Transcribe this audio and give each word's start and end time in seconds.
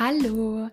Hallo, 0.00 0.70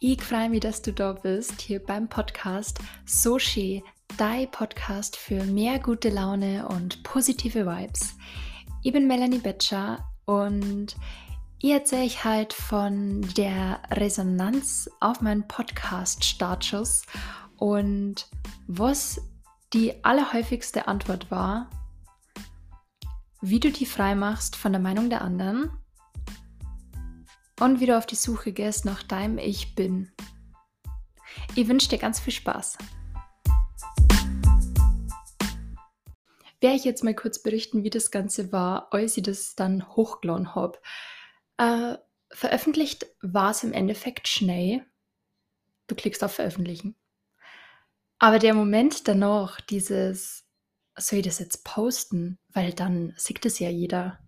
ich 0.00 0.20
freue 0.20 0.50
mich, 0.50 0.58
dass 0.58 0.82
du 0.82 0.92
da 0.92 1.12
bist, 1.12 1.60
hier 1.60 1.78
beim 1.78 2.08
Podcast 2.08 2.80
Soshi, 3.04 3.84
dein 4.16 4.50
Podcast 4.50 5.14
für 5.14 5.44
mehr 5.44 5.78
gute 5.78 6.08
Laune 6.08 6.66
und 6.66 7.04
positive 7.04 7.64
Vibes. 7.64 8.16
Ich 8.82 8.92
bin 8.92 9.06
Melanie 9.06 9.38
Betscher 9.38 10.04
und 10.24 10.96
ich 11.60 11.70
erzähle 11.70 12.06
euch 12.06 12.24
halt 12.24 12.52
von 12.52 13.20
der 13.36 13.82
Resonanz 13.92 14.90
auf 14.98 15.20
meinen 15.20 15.46
Podcast-Startschuss 15.46 17.04
und 17.58 18.26
was 18.66 19.20
die 19.74 20.04
allerhäufigste 20.04 20.88
Antwort 20.88 21.30
war, 21.30 21.70
wie 23.40 23.60
du 23.60 23.70
die 23.70 23.86
frei 23.86 24.16
machst 24.16 24.56
von 24.56 24.72
der 24.72 24.82
Meinung 24.82 25.08
der 25.08 25.22
anderen 25.22 25.70
und 27.60 27.80
wieder 27.80 27.98
auf 27.98 28.06
die 28.06 28.16
Suche 28.16 28.52
gehst 28.52 28.84
nach 28.84 29.02
deinem 29.02 29.38
Ich 29.38 29.74
bin. 29.74 30.12
Ich 31.54 31.68
wünsche 31.68 31.88
dir 31.88 31.98
ganz 31.98 32.20
viel 32.20 32.32
Spaß. 32.32 32.78
Werde 36.60 36.76
ich 36.76 36.84
jetzt 36.84 37.04
mal 37.04 37.14
kurz 37.14 37.42
berichten, 37.42 37.84
wie 37.84 37.90
das 37.90 38.10
Ganze 38.10 38.50
war, 38.52 38.92
als 38.92 39.16
ich 39.16 39.22
das 39.22 39.54
dann 39.54 39.86
hochgeladen 39.94 40.54
habe. 40.54 40.78
Äh, 41.58 41.96
veröffentlicht 42.30 43.06
war 43.20 43.50
es 43.50 43.62
im 43.62 43.72
Endeffekt 43.72 44.26
schnell. 44.28 44.84
Du 45.86 45.94
klickst 45.94 46.24
auf 46.24 46.32
Veröffentlichen. 46.32 46.96
Aber 48.18 48.38
der 48.38 48.54
Moment 48.54 49.06
danach, 49.08 49.60
dieses, 49.60 50.46
soll 50.96 51.18
ich 51.18 51.26
das 51.26 51.38
jetzt 51.38 51.64
posten? 51.64 52.38
Weil 52.48 52.72
dann 52.72 53.12
sieht 53.16 53.44
es 53.44 53.58
ja 53.58 53.68
jeder. 53.68 54.25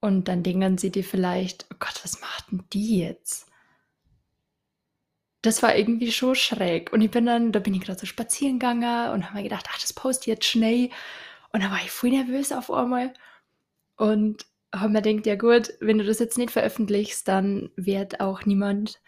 Und 0.00 0.28
dann 0.28 0.42
denken 0.42 0.78
sie 0.78 0.90
dir 0.90 1.04
vielleicht, 1.04 1.66
oh 1.72 1.76
Gott, 1.78 2.00
was 2.02 2.20
macht 2.20 2.50
denn 2.50 2.64
die 2.72 3.00
jetzt? 3.00 3.46
Das 5.42 5.62
war 5.62 5.76
irgendwie 5.76 6.12
schon 6.12 6.34
schräg. 6.34 6.92
Und 6.92 7.02
ich 7.02 7.10
bin 7.10 7.26
dann, 7.26 7.52
da 7.52 7.60
bin 7.60 7.74
ich 7.74 7.82
gerade 7.82 7.98
so 7.98 8.06
spazieren 8.06 8.58
gegangen 8.58 9.12
und 9.12 9.26
habe 9.26 9.36
mir 9.36 9.42
gedacht, 9.42 9.66
ach, 9.70 9.78
das 9.80 9.92
post 9.92 10.26
jetzt 10.26 10.46
schnell. 10.46 10.90
Und 11.52 11.62
dann 11.62 11.70
war 11.70 11.78
ich 11.78 11.90
voll 11.90 12.10
nervös 12.10 12.52
auf 12.52 12.70
einmal. 12.70 13.12
Und 13.96 14.46
habe 14.74 14.90
mir 14.90 15.02
gedacht, 15.02 15.26
ja 15.26 15.36
gut, 15.36 15.74
wenn 15.80 15.98
du 15.98 16.04
das 16.04 16.18
jetzt 16.18 16.38
nicht 16.38 16.50
veröffentlichst, 16.50 17.26
dann 17.28 17.70
wird 17.76 18.20
auch 18.20 18.44
niemand, 18.46 19.00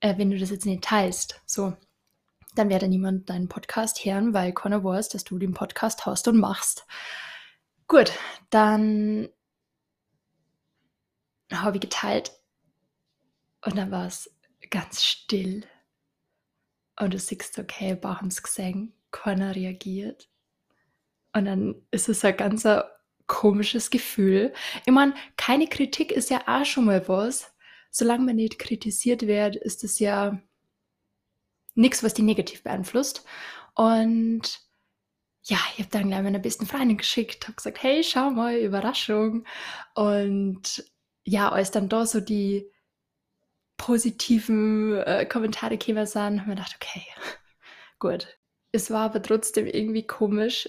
äh, 0.00 0.16
wenn 0.18 0.30
du 0.30 0.38
das 0.38 0.50
jetzt 0.50 0.66
nicht 0.66 0.84
teilst, 0.84 1.40
so, 1.46 1.76
dann 2.54 2.70
wird 2.70 2.82
niemand 2.82 3.28
deinen 3.28 3.48
Podcast 3.48 4.04
hören, 4.04 4.34
weil 4.34 4.52
keiner 4.52 4.82
weiß, 4.82 5.10
dass 5.10 5.24
du 5.24 5.38
den 5.38 5.52
Podcast 5.52 6.06
hast 6.06 6.26
und 6.26 6.38
machst. 6.38 6.86
Gut, 7.86 8.12
dann 8.50 9.28
ich 11.48 11.80
geteilt 11.80 12.32
und 13.64 13.76
dann 13.76 13.90
war 13.90 14.06
es 14.06 14.34
ganz 14.70 15.04
still. 15.04 15.64
Und 16.98 17.12
du 17.12 17.18
siehst, 17.18 17.58
okay, 17.58 17.94
Bachams 17.94 18.42
gesehen, 18.42 18.94
keiner 19.10 19.54
reagiert. 19.54 20.28
Und 21.32 21.44
dann 21.44 21.74
ist 21.90 22.08
es 22.08 22.24
ein 22.24 22.36
ganz 22.36 22.66
komisches 23.26 23.90
Gefühl. 23.90 24.54
Ich 24.84 24.92
meine, 24.92 25.14
keine 25.36 25.66
Kritik 25.66 26.12
ist 26.12 26.30
ja 26.30 26.42
auch 26.46 26.64
schon 26.64 26.86
mal 26.86 27.06
was. 27.08 27.52
Solange 27.90 28.24
man 28.24 28.36
nicht 28.36 28.58
kritisiert 28.58 29.26
wird, 29.26 29.56
ist 29.56 29.84
es 29.84 29.98
ja 29.98 30.40
nichts, 31.74 32.02
was 32.02 32.14
die 32.14 32.22
negativ 32.22 32.62
beeinflusst. 32.62 33.24
Und 33.74 34.60
ja, 35.42 35.58
ich 35.74 35.80
habe 35.80 35.90
dann 35.90 36.08
gleich 36.08 36.22
meiner 36.22 36.38
besten 36.38 36.66
Freundin 36.66 36.96
geschickt, 36.96 37.44
habe 37.44 37.56
gesagt, 37.56 37.82
hey, 37.82 38.02
schau 38.02 38.30
mal, 38.30 38.56
Überraschung. 38.56 39.44
Und 39.94 40.84
ja, 41.26 41.50
als 41.50 41.72
dann 41.72 41.88
da 41.88 42.06
so 42.06 42.20
die 42.20 42.70
positiven 43.76 44.96
äh, 44.98 45.26
Kommentare 45.26 45.76
kämen 45.76 46.06
sind, 46.06 46.40
haben 46.40 46.46
wir 46.46 46.54
gedacht, 46.54 46.78
okay, 46.80 47.04
gut. 47.98 48.38
Es 48.72 48.90
war 48.90 49.06
aber 49.06 49.22
trotzdem 49.22 49.66
irgendwie 49.66 50.06
komisch, 50.06 50.68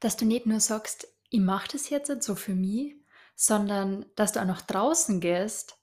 dass 0.00 0.16
du 0.16 0.24
nicht 0.24 0.46
nur 0.46 0.60
sagst, 0.60 1.08
ich 1.30 1.40
mache 1.40 1.68
das 1.72 1.90
jetzt 1.90 2.22
so 2.22 2.34
für 2.34 2.54
mich, 2.54 2.94
sondern 3.34 4.06
dass 4.16 4.32
du 4.32 4.40
auch 4.40 4.46
noch 4.46 4.62
draußen 4.62 5.20
gehst 5.20 5.78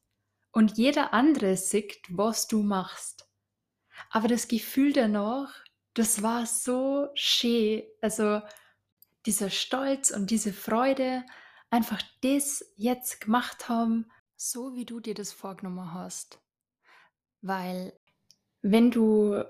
und 0.52 0.78
jeder 0.78 1.14
andere 1.14 1.58
sieht, 1.58 2.02
was 2.10 2.48
du 2.48 2.64
machst. 2.64 3.28
Aber 4.10 4.28
das 4.28 4.48
Gefühl 4.48 4.94
danach, 4.94 5.64
das 5.94 6.22
war 6.22 6.46
so 6.46 7.08
schön. 7.16 7.84
Also 8.02 8.42
dieser 9.26 9.50
Stolz 9.50 10.12
und 10.12 10.30
diese 10.32 10.54
Freude, 10.54 11.24
einfach 11.74 12.04
das 12.22 12.64
jetzt 12.76 13.20
gemacht 13.20 13.68
haben, 13.68 14.06
so 14.36 14.76
wie 14.76 14.86
du 14.86 15.00
dir 15.00 15.16
das 15.16 15.34
vorgenommen 15.34 15.92
hast. 15.92 16.40
Weil 17.42 17.94
wenn 18.62 18.92
du 18.92 19.44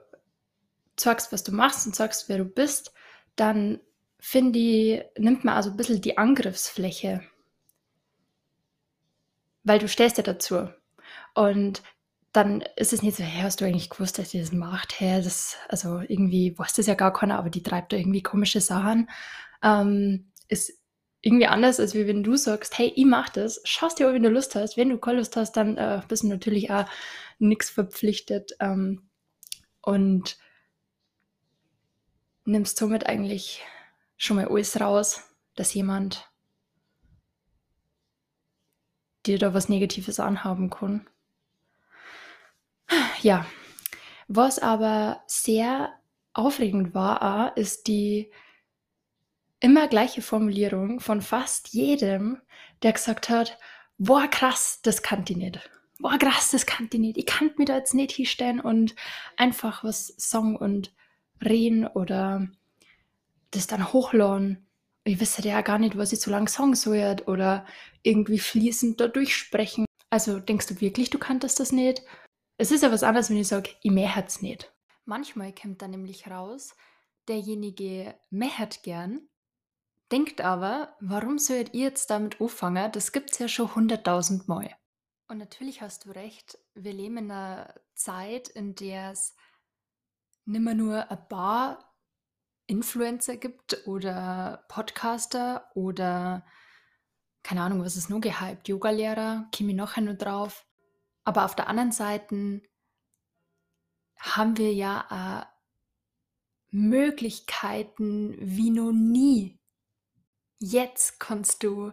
sagst, 0.98 1.34
was 1.34 1.44
du 1.44 1.52
machst 1.52 1.86
und 1.86 1.98
sagst, 1.98 2.30
wer 2.30 2.38
du 2.38 2.46
bist, 2.46 2.94
dann 3.36 3.82
finde 4.22 4.58
ich, 4.58 5.04
nimmt 5.18 5.44
man 5.44 5.56
also 5.56 5.72
ein 5.72 5.76
bisschen 5.76 6.00
die 6.00 6.18
Angriffsfläche. 6.18 7.26
Weil 9.66 9.80
du 9.80 9.90
stehst 9.90 10.16
ja 10.16 10.24
dazu. 10.24 10.70
Und 11.36 11.84
dann 12.32 12.62
ist 12.78 12.94
es 12.94 13.02
nicht 13.02 13.18
so, 13.18 13.24
hey, 13.26 13.44
hast 13.44 13.60
du 13.60 13.66
eigentlich 13.66 13.90
gewusst, 13.90 14.18
dass 14.18 14.30
die 14.30 14.40
das 14.40 14.54
macht? 14.54 14.98
Hey, 14.98 15.22
das, 15.22 15.58
also 15.68 16.00
irgendwie 16.00 16.58
weiß 16.58 16.72
das 16.72 16.88
ja 16.88 16.94
gar 16.94 17.12
keiner, 17.12 17.38
aber 17.38 17.50
die 17.50 17.64
treibt 17.64 17.92
da 17.92 17.98
irgendwie 17.98 18.24
komische 18.24 18.62
Sachen. 18.62 19.10
Ähm, 19.62 20.32
ist 20.48 20.83
irgendwie 21.26 21.48
anders, 21.48 21.80
als 21.80 21.96
wenn 21.96 22.22
du 22.22 22.36
sagst, 22.36 22.78
hey, 22.78 22.92
ich 22.94 23.06
mach 23.06 23.30
das, 23.30 23.62
schaust 23.64 23.98
dir 23.98 24.08
an, 24.08 24.14
wenn 24.14 24.24
du 24.24 24.30
Lust 24.30 24.56
hast. 24.56 24.76
Wenn 24.76 24.90
du 24.90 24.98
keine 24.98 25.20
Lust 25.20 25.38
hast, 25.38 25.54
dann 25.54 25.78
äh, 25.78 26.02
bist 26.08 26.24
du 26.24 26.28
natürlich 26.28 26.70
auch 26.70 26.86
nichts 27.40 27.70
verpflichtet 27.70 28.52
ähm, 28.60 29.10
und 29.82 30.38
nimmst 32.44 32.78
somit 32.78 33.06
eigentlich 33.06 33.64
schon 34.18 34.36
mal 34.36 34.50
alles 34.50 34.82
raus, 34.82 35.24
dass 35.56 35.74
jemand 35.74 36.30
dir 39.26 39.40
da 39.40 39.54
was 39.54 39.70
Negatives 39.70 40.20
anhaben 40.20 40.70
kann. 40.70 41.08
Ja, 43.22 43.46
was 44.28 44.60
aber 44.60 45.24
sehr 45.28 45.94
aufregend 46.34 46.94
war, 46.94 47.56
ist 47.56 47.88
die 47.88 48.30
immer 49.64 49.88
gleiche 49.88 50.22
Formulierung 50.22 51.00
von 51.00 51.22
fast 51.22 51.70
jedem, 51.70 52.42
der 52.84 52.92
gesagt 52.92 53.30
hat, 53.30 53.58
boah 53.98 54.28
krass, 54.28 54.82
das 54.84 55.02
kann 55.02 55.24
die 55.24 55.38
nicht. 55.38 55.58
Boah 56.00 56.18
krass, 56.18 56.52
das 56.52 56.66
kann 56.66 56.90
die 56.90 57.00
nicht. 57.00 57.18
Ich 57.18 57.26
kann 57.26 57.52
mir 57.58 57.64
da 57.64 57.78
jetzt 57.78 57.94
nicht 57.94 58.12
hinstellen 58.12 58.60
und 58.60 58.94
einfach 59.38 59.86
was 59.86 60.14
sagen 60.18 60.58
und 60.58 60.94
reden 61.42 61.88
oder 61.88 62.46
das 63.52 63.66
dann 63.66 63.94
hochladen. 63.94 64.68
Ich 65.06 65.22
wüsste 65.22 65.48
ja 65.48 65.62
gar 65.62 65.80
nicht, 65.80 65.98
was 65.98 66.12
ich 66.12 66.20
so 66.20 66.30
lange 66.30 66.50
sagen 66.50 66.76
soll 66.76 67.16
oder 67.26 67.66
irgendwie 68.02 68.40
fließend 68.40 69.00
da 69.00 69.08
durchsprechen. 69.08 69.86
Also 70.10 70.40
denkst 70.40 70.68
du 70.68 70.82
wirklich, 70.82 71.10
du 71.10 71.20
kanntest 71.20 71.62
das 71.62 71.72
nicht? 71.72 72.04
Es 72.58 72.70
ist 72.72 72.84
ja 72.84 72.92
was 72.92 73.04
anderes, 73.04 73.30
wenn 73.30 73.38
ich 73.38 73.48
sage, 73.48 73.70
ich 73.82 73.92
mehr 73.92 74.12
es 74.28 74.42
nicht. 74.42 74.74
Manchmal 75.06 75.56
kommt 75.56 75.82
dann 75.82 75.92
nämlich 75.92 76.28
raus, 76.28 76.76
derjenige 77.30 78.14
mehrt 78.30 78.84
gern, 78.84 79.22
Denkt 80.14 80.42
aber, 80.42 80.96
warum 81.00 81.40
sollt 81.40 81.74
ihr 81.74 81.86
jetzt 81.86 82.12
damit 82.12 82.40
anfangen? 82.40 82.92
Das 82.92 83.14
gibt 83.14 83.32
es 83.32 83.40
ja 83.40 83.48
schon 83.48 83.74
hunderttausend 83.74 84.48
Mal. 84.48 84.70
Und 85.28 85.40
natürlich 85.40 85.82
hast 85.82 86.06
du 86.06 86.12
recht, 86.12 86.60
wir 86.76 86.94
leben 86.94 87.18
in 87.18 87.32
einer 87.32 87.74
Zeit, 87.96 88.48
in 88.48 88.76
der 88.76 89.10
es 89.10 89.36
nimmer 90.46 90.76
nur 90.76 91.10
ein 91.10 91.28
paar 91.28 91.96
Influencer 92.68 93.38
gibt 93.38 93.88
oder 93.88 94.64
Podcaster 94.68 95.72
oder 95.74 96.46
keine 97.42 97.64
Ahnung, 97.64 97.84
was 97.84 97.96
ist 97.96 98.12
nur 98.12 98.22
gehypt, 98.22 98.68
Yogalehrer, 98.68 99.50
käme 99.52 99.74
noch 99.74 99.98
nur 99.98 100.14
drauf. 100.14 100.68
Aber 101.24 101.44
auf 101.44 101.56
der 101.56 101.70
anderen 101.70 101.92
Seite 101.92 102.62
haben 104.20 104.58
wir 104.58 104.76
ja 104.76 105.52
Möglichkeiten 106.70 108.36
wie 108.40 108.70
noch 108.70 108.92
nie 108.92 109.60
Jetzt 110.66 111.20
kannst 111.20 111.62
du 111.64 111.92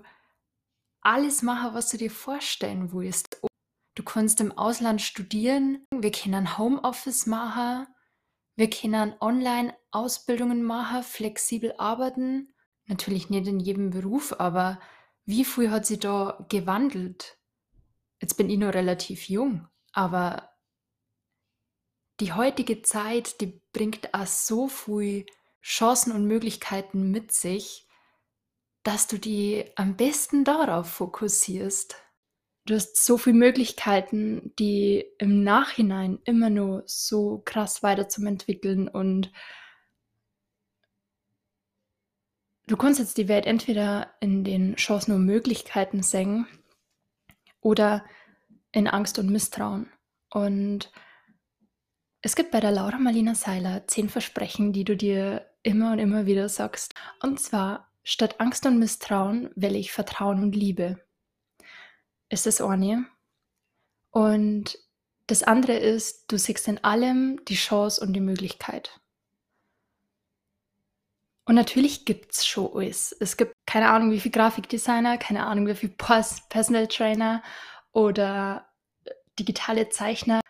alles 1.01 1.43
machen, 1.43 1.75
was 1.75 1.91
du 1.91 1.97
dir 1.97 2.09
vorstellen 2.09 2.93
willst. 2.93 3.43
Du 3.97 4.05
kannst 4.05 4.41
im 4.41 4.57
Ausland 4.57 5.03
studieren, 5.03 5.85
wir 5.93 6.13
können 6.13 6.57
Homeoffice 6.57 7.27
machen, 7.27 7.89
wir 8.55 8.71
können 8.71 9.17
Online-Ausbildungen 9.19 10.63
machen, 10.63 11.03
flexibel 11.03 11.75
arbeiten. 11.79 12.55
Natürlich 12.87 13.29
nicht 13.29 13.49
in 13.49 13.59
jedem 13.59 13.91
Beruf, 13.91 14.39
aber 14.39 14.79
wie 15.25 15.45
viel 15.45 15.73
hat 15.73 15.85
sich 15.85 15.99
da 15.99 16.47
gewandelt? 16.49 17.41
Jetzt 18.21 18.37
bin 18.37 18.49
ich 18.49 18.59
nur 18.59 18.73
relativ 18.73 19.29
jung, 19.29 19.67
aber 19.91 20.49
die 22.21 22.35
heutige 22.35 22.83
Zeit, 22.83 23.41
die 23.41 23.61
bringt 23.73 24.15
auch 24.15 24.29
so 24.29 24.69
viel 24.69 25.27
Chancen 25.61 26.13
und 26.13 26.29
Möglichkeiten 26.29 27.11
mit 27.11 27.33
sich, 27.33 27.89
dass 28.83 29.07
du 29.07 29.19
die 29.19 29.65
am 29.77 29.97
besten 29.97 30.45
darauf 30.45 30.89
fokussierst. 30.91 31.97
Du 32.67 32.75
hast 32.75 33.05
so 33.05 33.19
viele 33.19 33.37
Möglichkeiten, 33.37 34.53
die 34.59 35.05
im 35.19 35.43
Nachhinein 35.43 36.19
immer 36.25 36.51
nur 36.51 36.83
so 36.87 37.43
krass 37.45 37.83
weiter 37.83 38.09
zum 38.09 38.27
Entwickeln 38.27 38.89
und 38.89 39.33
du 42.67 42.77
kannst 42.77 43.01
jetzt 43.01 43.19
die 43.19 43.29
Welt 43.29 43.47
entweder 43.47 44.15
in 44.21 44.45
den 44.45 44.77
Chancen 44.77 45.13
und 45.13 45.25
Möglichkeiten 45.25 46.03
sehen 46.03 46.47
oder 47.61 48.05
in 48.73 48.87
Angst 48.87 49.19
und 49.19 49.31
Misstrauen. 49.31 49.91
Und 50.31 50.93
es 52.23 52.37
gibt 52.37 52.51
bei 52.51 52.61
der 52.61 52.71
Laura 52.71 52.99
Marlina 52.99 53.35
Seiler 53.35 53.87
zehn 53.87 54.09
Versprechen, 54.09 54.73
die 54.73 54.85
du 54.85 54.97
dir 54.97 55.47
immer 55.63 55.93
und 55.93 55.99
immer 55.99 56.27
wieder 56.27 56.49
sagst. 56.49 56.95
Und 57.23 57.41
zwar, 57.41 57.90
statt 58.11 58.41
Angst 58.41 58.67
und 58.67 58.79
Misstrauen 58.79 59.51
will 59.55 59.77
ich 59.77 59.93
Vertrauen 59.93 60.43
und 60.43 60.57
Liebe. 60.57 61.01
Ist 62.29 62.45
das 62.45 62.61
eine. 62.61 63.07
Und 64.11 64.77
das 65.29 65.45
andere 65.45 65.75
ist, 65.75 66.31
du 66.33 66.37
siehst 66.37 66.67
in 66.67 66.83
allem 66.83 67.45
die 67.45 67.55
Chance 67.55 68.01
und 68.01 68.13
die 68.13 68.21
Möglichkeit. 68.21 69.01
Und 71.45 71.55
natürlich 71.55 72.05
gibt 72.05 72.33
es 72.33 72.45
schon 72.47 72.73
alles. 72.75 73.13
Es 73.21 73.37
gibt 73.37 73.53
keine 73.65 73.91
Ahnung, 73.91 74.11
wie 74.11 74.21
viel 74.21 74.33
Grafikdesigner, 74.33 75.17
keine 75.17 75.47
Ahnung, 75.47 75.69
wie 75.69 75.75
viel 75.77 75.91
Personal 75.91 76.89
Trainer 76.89 77.45
oder 77.93 78.69
äh, 79.05 79.13
digitale 79.39 79.89
Zeichner, 79.89 80.41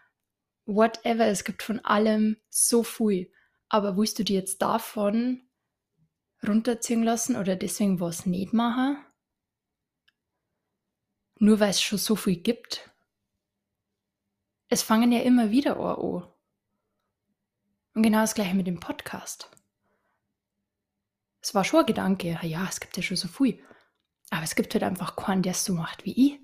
whatever. 0.65 1.27
Es 1.27 1.45
gibt 1.45 1.63
von 1.63 1.81
allem 1.81 2.39
so 2.49 2.83
viel. 2.83 3.31
Aber 3.69 3.99
willst 3.99 4.19
du 4.19 4.25
dir 4.25 4.41
jetzt 4.41 4.63
davon 4.63 5.50
runterziehen 6.47 7.03
lassen 7.03 7.37
oder 7.37 7.57
deswegen 7.57 8.01
was 8.01 8.27
nicht 8.27 8.53
machen? 8.53 8.99
Nur 11.39 11.61
weil 11.61 11.71
es 11.71 11.81
schon 11.81 11.99
so 11.99 12.17
viel 12.17 12.37
gibt? 12.37 12.91
Es 14.69 14.83
fangen 14.83 15.11
ja 15.11 15.21
immer 15.21 15.51
wieder 15.51 15.79
an. 15.79 16.29
Und 17.95 18.03
genau 18.03 18.21
das 18.21 18.35
gleiche 18.35 18.55
mit 18.55 18.67
dem 18.67 18.79
Podcast. 18.79 19.51
Es 21.43 21.55
war 21.55 21.65
schon 21.65 21.81
ein 21.81 21.87
Gedanke, 21.87 22.39
ja, 22.43 22.67
es 22.69 22.79
gibt 22.81 22.97
ja 22.97 23.03
schon 23.03 23.17
so 23.17 23.29
viel. 23.29 23.59
Aber 24.31 24.45
es 24.45 24.55
gibt 24.55 24.75
halt 24.75 24.85
einfach 24.85 25.17
keinen, 25.17 25.43
der 25.43 25.53
es 25.53 25.65
so 25.65 25.73
macht 25.73 26.05
wie 26.05 26.29
ich. 26.29 26.41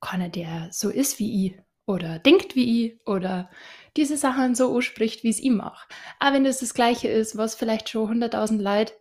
Keiner, 0.00 0.28
der 0.28 0.68
so 0.70 0.90
ist 0.90 1.18
wie 1.18 1.46
ich. 1.46 1.58
Oder 1.86 2.18
denkt 2.18 2.54
wie 2.54 2.86
ich. 2.86 3.06
Oder 3.06 3.50
diese 3.96 4.16
Sachen 4.16 4.54
so 4.54 4.76
ausspricht, 4.76 5.24
wie 5.24 5.30
es 5.30 5.40
ihm 5.40 5.56
macht. 5.56 5.88
Aber 6.18 6.36
wenn 6.36 6.44
das 6.44 6.60
das 6.60 6.74
Gleiche 6.74 7.08
ist, 7.08 7.36
was 7.36 7.54
vielleicht 7.54 7.88
schon 7.88 8.22
100.000 8.22 8.60
Leute 8.60 8.94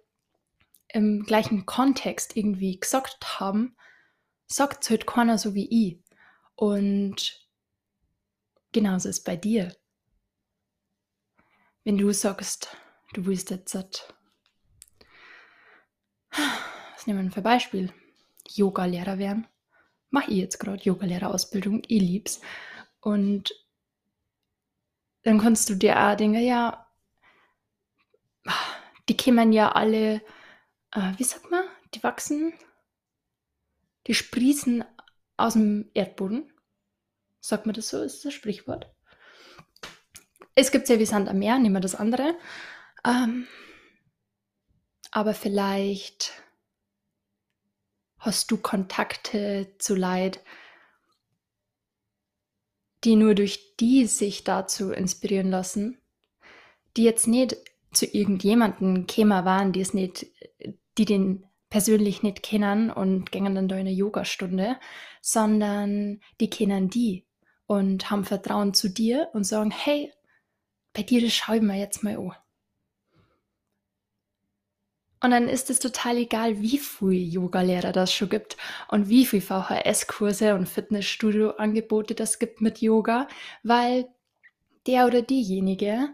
im 0.95 1.23
gleichen 1.23 1.65
Kontext 1.65 2.37
irgendwie 2.37 2.79
gesagt 2.79 3.39
haben, 3.41 3.75
sagt 4.47 4.85
es 4.85 4.89
halt 4.89 5.05
keiner 5.05 5.37
so 5.37 5.53
wie 5.53 5.67
ich. 5.69 5.99
Und 6.55 7.45
genauso 8.71 9.09
ist 9.09 9.25
bei 9.25 9.35
dir. 9.35 9.75
Wenn 11.83 11.97
du 11.97 12.13
sagst, 12.13 12.77
du 13.13 13.25
willst 13.25 13.49
jetzt 13.49 13.75
was 16.95 17.05
nehmen 17.05 17.25
wir 17.25 17.31
für 17.31 17.41
Beispiel? 17.41 17.91
Yoga-Lehrer 18.47 19.17
werden. 19.17 19.47
Mache 20.11 20.31
ich 20.31 20.37
jetzt 20.37 20.59
gerade 20.59 20.81
Yoga-Lehrerausbildung, 20.81 21.81
ich 21.89 22.01
lieb's. 22.01 22.39
Und 23.01 23.53
dann 25.23 25.39
kannst 25.39 25.69
du 25.69 25.75
dir 25.75 25.99
auch 25.99 26.15
denken, 26.15 26.39
ja, 26.39 26.89
die 29.09 29.17
kämen 29.17 29.51
ja 29.51 29.73
alle, 29.73 30.21
äh, 30.95 31.13
wie 31.17 31.23
sagt 31.23 31.51
man, 31.51 31.63
die 31.93 32.03
wachsen, 32.03 32.53
die 34.07 34.13
sprießen 34.13 34.83
aus 35.37 35.53
dem 35.53 35.89
Erdboden. 35.93 36.51
Sagt 37.39 37.65
man 37.65 37.75
das 37.75 37.89
so? 37.89 38.01
Ist 38.01 38.25
das 38.25 38.33
Sprichwort? 38.33 38.91
Es 40.55 40.71
gibt 40.71 40.87
ja 40.89 40.97
wie 40.99 41.05
Sand 41.05 41.27
am 41.27 41.39
Meer, 41.39 41.59
nehmen 41.59 41.75
wir 41.75 41.81
das 41.81 41.95
andere. 41.95 42.37
Ähm, 43.05 43.47
aber 45.11 45.33
vielleicht 45.33 46.31
hast 48.17 48.49
du 48.51 48.57
Kontakte 48.57 49.75
zu 49.77 49.95
Leid, 49.95 50.39
die 53.03 53.15
nur 53.15 53.35
durch 53.35 53.75
die 53.77 54.07
sich 54.07 54.43
dazu 54.43 54.91
inspirieren 54.91 55.49
lassen, 55.51 56.01
die 56.97 57.03
jetzt 57.03 57.27
nicht 57.27 57.57
zu 57.91 58.05
irgendjemanden 58.05 59.07
kämen 59.07 59.45
waren, 59.45 59.73
die 59.73 59.81
es 59.81 59.93
nicht, 59.93 60.25
die 60.97 61.05
den 61.05 61.45
persönlich 61.69 62.23
nicht 62.23 62.43
kennen 62.43 62.91
und 62.91 63.31
gehen 63.31 63.53
dann 63.55 63.67
da 63.67 63.75
in 63.75 63.81
eine 63.81 63.91
Yogastunde, 63.91 64.77
sondern 65.21 66.21
die 66.39 66.49
kennen 66.49 66.89
die 66.89 67.25
und 67.67 68.09
haben 68.11 68.25
Vertrauen 68.25 68.73
zu 68.73 68.89
dir 68.89 69.29
und 69.33 69.43
sagen, 69.43 69.71
hey, 69.71 70.13
bei 70.93 71.03
dir 71.03 71.21
das 71.21 71.33
schaue 71.33 71.57
ich 71.57 71.61
mir 71.61 71.77
jetzt 71.77 72.03
mal 72.03 72.17
an. 72.17 72.33
Und 75.21 75.31
dann 75.31 75.49
ist 75.49 75.69
es 75.71 75.79
total 75.79 76.17
egal, 76.17 76.61
wie 76.61 76.77
viele 76.77 77.13
Yogalehrer 77.13 77.91
das 77.91 78.13
schon 78.13 78.29
gibt 78.29 78.57
und 78.89 79.09
wie 79.09 79.25
viele 79.25 79.41
VHS-Kurse 79.41 80.53
und 80.53 80.69
Fitnessstudio-Angebote 80.69 82.13
das 82.13 82.37
gibt 82.37 82.61
mit 82.61 82.79
Yoga, 82.79 83.27
weil 83.63 84.07
der 84.85 85.07
oder 85.07 85.23
diejenige 85.23 86.09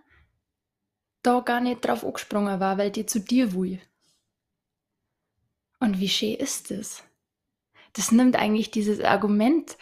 da 1.23 1.41
gar 1.41 1.59
nicht 1.59 1.85
drauf 1.85 2.05
angesprungen 2.05 2.59
war, 2.59 2.77
weil 2.77 2.89
die 2.89 3.05
zu 3.05 3.19
dir 3.19 3.53
will. 3.53 3.81
Und 5.81 5.99
wie 5.99 6.09
schön 6.09 6.35
ist 6.35 6.71
das? 6.71 7.03
Das 7.93 8.11
nimmt 8.11 8.37
eigentlich 8.37 8.71
dieses 8.71 9.01
Argument, 9.01 9.77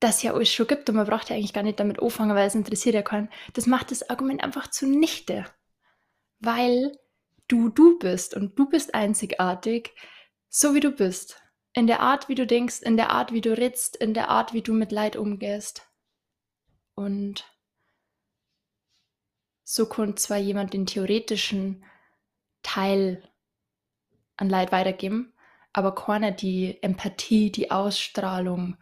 das 0.00 0.22
ja 0.22 0.34
alles 0.34 0.52
schon 0.52 0.66
gibt 0.66 0.90
und 0.90 0.96
man 0.96 1.06
braucht 1.06 1.30
ja 1.30 1.36
eigentlich 1.36 1.54
gar 1.54 1.62
nicht 1.62 1.80
damit 1.80 2.02
anfangen, 2.02 2.34
weil 2.34 2.46
es 2.46 2.56
interessiert 2.56 2.94
ja 2.94 3.02
keinen. 3.02 3.30
Das 3.54 3.66
macht 3.66 3.90
das 3.90 4.10
Argument 4.10 4.42
einfach 4.42 4.68
zunichte. 4.68 5.46
Weil 6.40 6.98
du 7.48 7.68
du 7.68 7.98
bist 7.98 8.34
und 8.34 8.58
du 8.58 8.68
bist 8.68 8.94
einzigartig, 8.94 9.94
so 10.48 10.74
wie 10.74 10.80
du 10.80 10.90
bist. 10.90 11.40
In 11.72 11.86
der 11.86 12.00
Art, 12.00 12.28
wie 12.28 12.34
du 12.34 12.46
denkst, 12.46 12.82
in 12.82 12.96
der 12.96 13.10
Art, 13.10 13.32
wie 13.32 13.40
du 13.40 13.56
redst, 13.56 13.96
in 13.96 14.12
der 14.12 14.30
Art, 14.30 14.52
wie 14.52 14.62
du 14.62 14.72
mit 14.72 14.90
Leid 14.92 15.16
umgehst. 15.16 15.88
Und 16.94 17.44
so 19.62 19.86
konnte 19.86 20.16
zwar 20.16 20.38
jemand 20.38 20.74
den 20.74 20.86
theoretischen 20.86 21.84
Teil 22.62 23.22
an 24.36 24.48
Leid 24.48 24.72
weitergeben, 24.72 25.33
aber 25.74 25.94
keiner 25.94 26.30
die 26.30 26.82
Empathie, 26.82 27.50
die 27.50 27.70
Ausstrahlung 27.70 28.78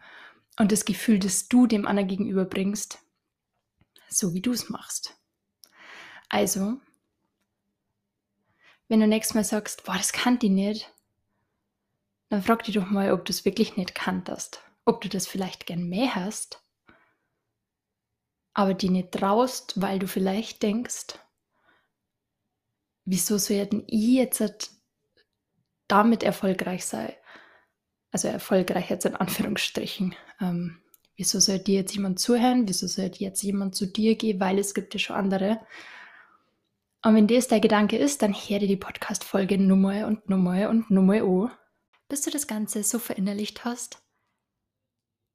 und 0.57 0.71
das 0.71 0.85
Gefühl, 0.85 1.19
das 1.19 1.49
du 1.49 1.67
dem 1.67 1.85
anderen 1.85 2.07
gegenüberbringst, 2.07 2.99
so 4.07 4.33
wie 4.33 4.41
du 4.41 4.51
es 4.53 4.69
machst. 4.69 5.17
Also 6.29 6.79
wenn 8.87 8.99
du 8.99 9.07
nächstes 9.07 9.33
Mal 9.33 9.43
sagst, 9.43 9.83
boah, 9.83 9.97
das 9.97 10.13
kann 10.13 10.37
die 10.39 10.49
nicht, 10.49 10.93
dann 12.29 12.43
frag 12.43 12.63
dich 12.63 12.75
doch 12.75 12.89
mal, 12.89 13.11
ob 13.11 13.25
du 13.25 13.31
es 13.31 13.43
wirklich 13.43 13.75
nicht 13.75 13.95
kanntest. 13.95 14.61
Ob 14.85 15.01
du 15.01 15.09
das 15.09 15.27
vielleicht 15.27 15.65
gern 15.65 15.87
mehr 15.89 16.13
hast, 16.13 16.61
aber 18.53 18.73
die 18.75 18.89
nicht 18.89 19.13
traust, 19.13 19.81
weil 19.81 19.97
du 19.97 20.07
vielleicht 20.07 20.61
denkst, 20.61 21.17
wieso 23.05 23.37
sollten 23.39 23.83
ich 23.87 24.15
jetzt 24.15 24.82
damit 25.93 26.23
erfolgreich 26.23 26.85
sein? 26.85 27.13
Also 28.11 28.27
erfolgreich 28.27 28.89
jetzt 28.89 29.05
in 29.05 29.15
Anführungsstrichen. 29.15 30.15
Ähm, 30.41 30.77
wieso 31.15 31.39
soll 31.39 31.59
dir 31.59 31.81
jetzt 31.81 31.93
jemand 31.93 32.19
zuhören? 32.19 32.67
Wieso 32.67 32.87
soll 32.87 33.11
jetzt 33.15 33.43
jemand 33.43 33.75
zu 33.75 33.85
dir 33.85 34.15
gehen? 34.15 34.39
Weil 34.39 34.59
es 34.59 34.73
gibt 34.73 34.93
ja 34.93 34.99
schon 34.99 35.15
andere. 35.15 35.59
Und 37.05 37.15
wenn 37.15 37.27
das 37.27 37.47
der 37.47 37.59
Gedanke 37.59 37.97
ist, 37.97 38.21
dann 38.21 38.33
hör 38.33 38.59
dir 38.59 38.67
die 38.67 38.77
Podcast-Folge 38.77 39.57
Nummer 39.57 40.07
und 40.07 40.29
Nummer 40.29 40.69
und 40.69 40.89
Nummer 40.89 41.21
an, 41.21 41.51
bis 42.07 42.21
du 42.21 42.31
das 42.31 42.47
Ganze 42.47 42.83
so 42.83 42.97
verinnerlicht 42.97 43.65
hast, 43.65 44.01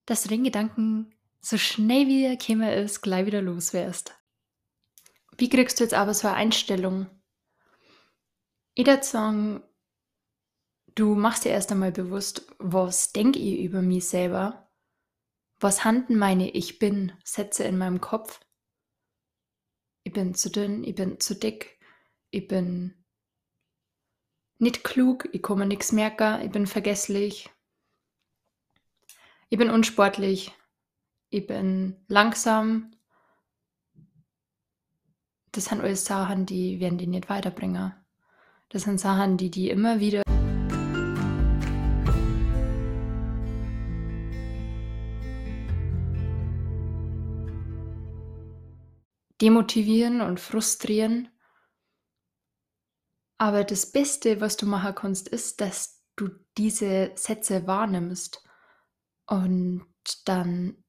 dass 0.06 0.22
du 0.22 0.28
den 0.28 0.44
Gedanken 0.44 1.14
so 1.40 1.56
schnell 1.56 2.08
wie 2.08 2.24
er 2.24 2.36
käme 2.36 2.74
ist, 2.74 3.02
gleich 3.02 3.26
wieder 3.26 3.42
loswärst. 3.42 4.14
Wie 5.36 5.48
kriegst 5.48 5.78
du 5.78 5.84
jetzt 5.84 5.94
aber 5.94 6.14
so 6.14 6.26
eine 6.26 6.36
Einstellung? 6.36 7.06
Ich 8.74 8.86
würde 8.86 9.04
sagen, 9.04 9.62
du 10.98 11.14
machst 11.14 11.44
dir 11.44 11.50
erst 11.50 11.72
einmal 11.72 11.92
bewusst, 11.92 12.46
was 12.58 13.12
denke 13.12 13.38
ich 13.38 13.60
über 13.60 13.82
mich 13.82 14.06
selber? 14.06 14.68
Was 15.60 15.84
handeln 15.84 16.18
meine 16.18 16.50
Ich 16.50 16.78
bin 16.78 17.12
Sätze 17.24 17.64
in 17.64 17.78
meinem 17.78 18.00
Kopf? 18.00 18.40
ich 20.08 20.14
bin 20.14 20.34
zu 20.34 20.50
dünn, 20.50 20.84
ich 20.84 20.94
bin 20.94 21.20
zu 21.20 21.34
dick, 21.34 21.78
ich 22.30 22.48
bin 22.48 22.94
nicht 24.58 24.82
klug, 24.82 25.28
ich 25.32 25.46
mir 25.46 25.66
nichts 25.66 25.92
merken, 25.92 26.40
ich 26.42 26.50
bin 26.50 26.66
vergesslich, 26.66 27.50
ich 29.50 29.58
bin 29.58 29.68
unsportlich, 29.68 30.54
ich 31.28 31.46
bin 31.46 31.96
langsam. 32.08 32.90
Das 35.52 35.66
sind 35.66 35.82
alles 35.82 36.06
Sachen, 36.06 36.46
die 36.46 36.80
werden 36.80 36.96
die 36.96 37.06
nicht 37.06 37.28
weiterbringen. 37.28 37.94
Das 38.70 38.84
sind 38.84 38.98
Sachen, 38.98 39.36
die 39.36 39.50
die 39.50 39.68
immer 39.68 40.00
wieder 40.00 40.22
demotivieren 49.40 50.20
und 50.20 50.40
frustrieren. 50.40 51.28
Aber 53.38 53.64
das 53.64 53.92
Beste, 53.92 54.40
was 54.40 54.56
du 54.56 54.66
machen 54.66 54.94
kannst, 54.94 55.28
ist, 55.28 55.60
dass 55.60 56.02
du 56.16 56.28
diese 56.56 57.12
Sätze 57.14 57.66
wahrnimmst 57.66 58.42
und 59.26 59.86
dann 60.24 60.82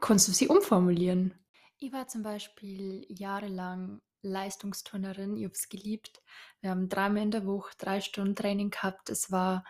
kannst 0.00 0.28
du 0.28 0.32
sie 0.32 0.48
umformulieren. 0.48 1.34
Ich 1.78 1.92
war 1.92 2.06
zum 2.08 2.22
Beispiel 2.22 3.06
jahrelang 3.08 4.00
Leistungsturnerin, 4.22 5.36
ich 5.36 5.44
habe 5.44 5.54
es 5.54 5.68
geliebt. 5.68 6.22
Wir 6.60 6.70
haben 6.70 6.88
dreimal 6.88 7.22
in 7.22 7.30
der 7.30 7.46
Woche 7.46 7.72
drei 7.78 8.00
Stunden 8.00 8.36
Training 8.36 8.70
gehabt. 8.70 9.10
Es 9.10 9.32
war 9.32 9.64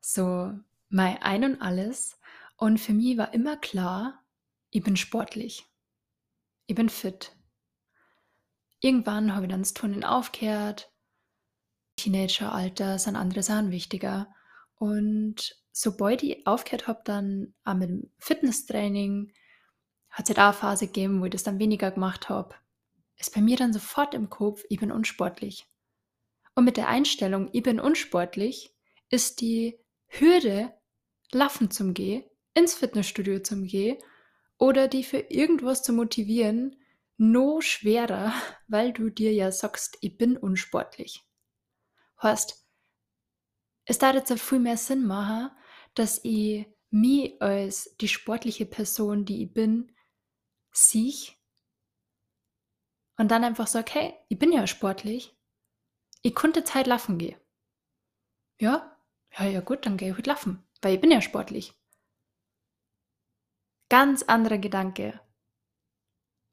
so 0.00 0.52
mein 0.88 1.22
Ein 1.22 1.44
und 1.44 1.62
Alles. 1.62 2.18
Und 2.56 2.78
für 2.78 2.92
mich 2.92 3.16
war 3.16 3.32
immer 3.32 3.56
klar, 3.56 4.24
ich 4.70 4.82
bin 4.82 4.96
sportlich. 4.96 5.66
Ich 6.68 6.74
bin 6.74 6.90
fit. 6.90 7.34
Irgendwann 8.80 9.34
habe 9.34 9.46
ich 9.46 9.50
dann 9.50 9.62
das 9.62 9.72
Turnen 9.72 10.04
aufgehört. 10.04 10.92
Teenageralter 11.96 12.98
sind 12.98 13.16
andere 13.16 13.42
Sachen 13.42 13.70
wichtiger. 13.70 14.28
Und 14.76 15.56
sobald 15.72 16.22
ich 16.22 16.46
aufgehört 16.46 16.86
habe, 16.86 17.00
dann 17.04 17.54
auch 17.64 17.72
mit 17.72 17.88
dem 17.88 18.12
Fitnesstraining, 18.18 19.32
hat 20.10 20.28
es 20.28 20.36
halt 20.36 20.38
auch 20.40 20.52
eine 20.52 20.52
Phase 20.52 20.86
gegeben, 20.88 21.22
wo 21.22 21.24
ich 21.24 21.30
das 21.30 21.42
dann 21.42 21.58
weniger 21.58 21.90
gemacht 21.90 22.28
habe, 22.28 22.54
ist 23.16 23.34
bei 23.34 23.40
mir 23.40 23.56
dann 23.56 23.72
sofort 23.72 24.12
im 24.12 24.28
Kopf, 24.28 24.62
ich 24.68 24.78
bin 24.78 24.92
unsportlich. 24.92 25.66
Und 26.54 26.66
mit 26.66 26.76
der 26.76 26.88
Einstellung, 26.88 27.48
ich 27.54 27.62
bin 27.62 27.80
unsportlich, 27.80 28.74
ist 29.08 29.40
die 29.40 29.78
Hürde, 30.06 30.74
laufen 31.32 31.70
zum 31.70 31.94
Gehen, 31.94 32.24
ins 32.52 32.74
Fitnessstudio 32.74 33.40
zum 33.40 33.64
Gehen 33.64 33.96
oder 34.58 34.88
die 34.88 35.04
für 35.04 35.18
irgendwas 35.18 35.82
zu 35.82 35.92
motivieren, 35.92 36.76
no 37.16 37.60
schwerer, 37.60 38.32
weil 38.68 38.92
du 38.92 39.10
dir 39.10 39.32
ja 39.32 39.52
sagst, 39.52 39.98
ich 40.00 40.18
bin 40.18 40.36
unsportlich. 40.36 41.24
Heißt, 42.22 42.66
es 43.86 43.98
da 43.98 44.12
jetzt 44.12 44.32
viel 44.40 44.58
mehr 44.60 44.76
Sinn 44.76 45.06
machen, 45.06 45.50
dass 45.94 46.20
ich 46.24 46.66
mich 46.90 47.40
als 47.42 47.96
die 48.00 48.08
sportliche 48.08 48.66
Person, 48.66 49.24
die 49.24 49.44
ich 49.44 49.52
bin, 49.52 49.92
siech 50.72 51.38
und 53.18 53.30
dann 53.30 53.44
einfach 53.44 53.66
sag, 53.66 53.94
hey, 53.94 54.14
ich 54.28 54.38
bin 54.38 54.52
ja 54.52 54.66
sportlich, 54.66 55.36
ich 56.22 56.34
konnte 56.34 56.64
Zeit 56.64 56.86
laufen 56.86 57.18
gehen. 57.18 57.38
Ja, 58.60 58.96
ja, 59.38 59.46
ja 59.46 59.60
gut, 59.60 59.84
dann 59.86 59.96
gehe 59.96 60.10
ich 60.10 60.16
heute 60.16 60.30
laufen, 60.30 60.62
weil 60.82 60.94
ich 60.94 61.00
bin 61.00 61.10
ja 61.10 61.20
sportlich. 61.20 61.74
Ganz 63.88 64.22
anderer 64.22 64.58
Gedanke. 64.58 65.20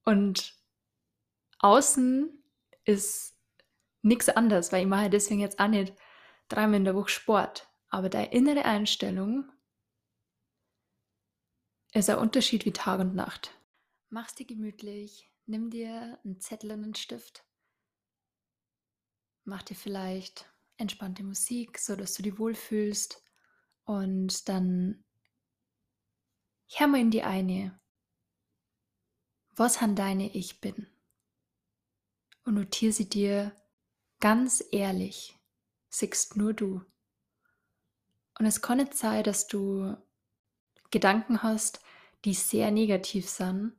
Und 0.05 0.55
außen 1.59 2.43
ist 2.85 3.37
nichts 4.01 4.29
anderes, 4.29 4.71
weil 4.71 4.83
ich 4.83 4.87
mache 4.87 5.09
deswegen 5.09 5.39
jetzt 5.39 5.59
auch 5.59 5.67
nicht 5.67 5.93
dreimal 6.47 6.77
in 6.77 6.85
der 6.85 6.95
Woche 6.95 7.09
Sport. 7.09 7.67
Aber 7.89 8.09
deine 8.09 8.31
innere 8.31 8.65
Einstellung 8.65 9.51
ist 11.93 12.09
ein 12.09 12.17
Unterschied 12.17 12.65
wie 12.65 12.73
Tag 12.73 12.99
und 12.99 13.15
Nacht. 13.15 13.51
Mach's 14.09 14.35
dir 14.35 14.45
gemütlich, 14.45 15.31
nimm 15.45 15.69
dir 15.69 16.19
einen 16.23 16.39
Zettel 16.39 16.71
und 16.71 16.83
einen 16.83 16.95
Stift. 16.95 17.45
Mach 19.45 19.63
dir 19.63 19.75
vielleicht 19.75 20.51
entspannte 20.77 21.23
Musik, 21.23 21.79
so 21.79 21.95
dass 21.95 22.15
du 22.15 22.23
dich 22.23 22.37
wohlfühlst. 22.37 23.23
Und 23.85 24.49
dann 24.49 25.04
hör 26.73 26.87
mal 26.87 26.99
in 26.99 27.11
die 27.11 27.23
eine. 27.23 27.79
Was 29.55 29.81
an 29.81 29.95
deine 29.95 30.33
Ich 30.35 30.59
bin? 30.59 30.87
Und 32.43 32.55
notiere 32.55 32.91
sie 32.91 33.09
dir 33.09 33.55
ganz 34.19 34.63
ehrlich. 34.71 35.37
Siehst 35.89 36.35
nur 36.35 36.53
du. 36.53 36.81
Und 38.37 38.45
es 38.45 38.61
kann 38.61 38.79
nicht 38.79 38.95
sein, 38.95 39.23
dass 39.23 39.47
du 39.47 39.95
Gedanken 40.91 41.41
hast, 41.41 41.81
die 42.25 42.33
sehr 42.33 42.71
negativ 42.71 43.29
sind 43.29 43.73